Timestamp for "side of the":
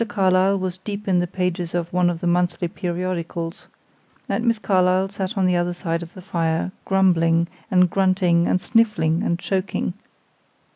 5.73-6.23